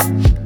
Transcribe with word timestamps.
I'm. 0.00 0.38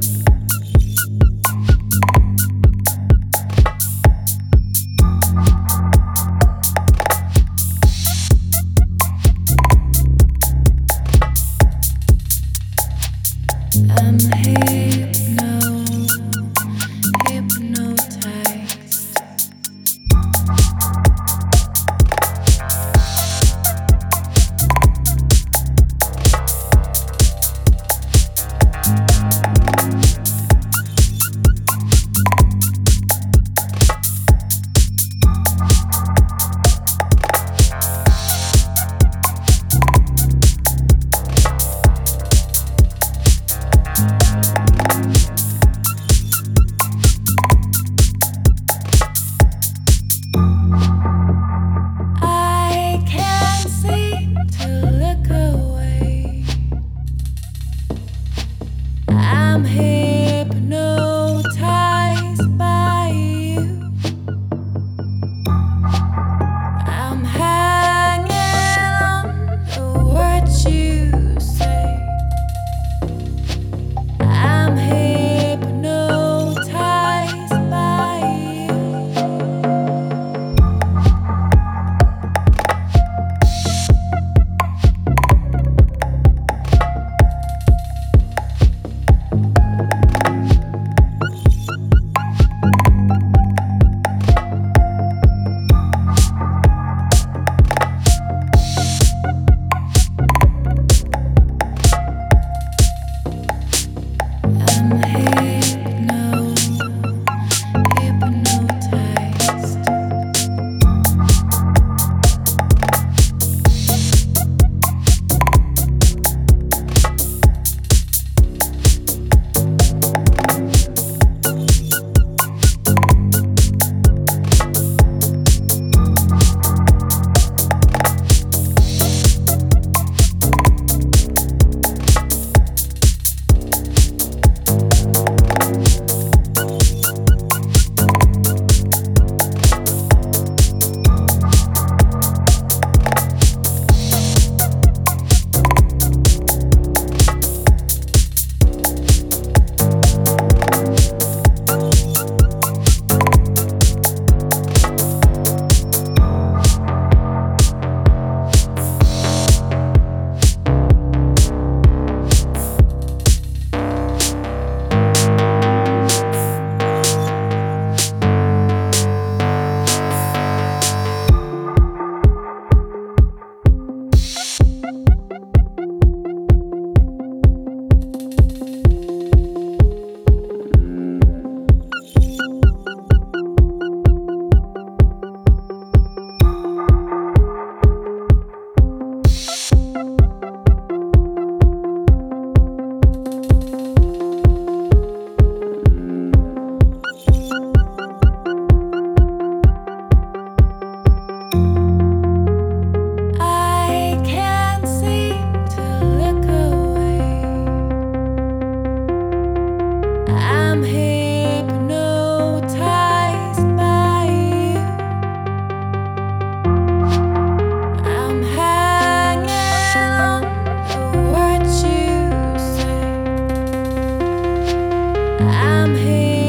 I'm 225.83 225.95
here. 225.95 226.42